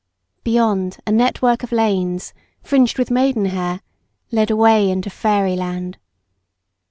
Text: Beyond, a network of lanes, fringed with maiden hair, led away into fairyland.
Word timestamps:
Beyond, 0.43 0.97
a 1.05 1.11
network 1.11 1.61
of 1.61 1.71
lanes, 1.71 2.33
fringed 2.63 2.97
with 2.97 3.11
maiden 3.11 3.45
hair, 3.45 3.81
led 4.31 4.49
away 4.49 4.89
into 4.89 5.11
fairyland. 5.11 5.99